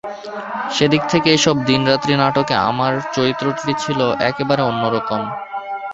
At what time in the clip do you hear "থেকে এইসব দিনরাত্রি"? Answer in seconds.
1.11-2.13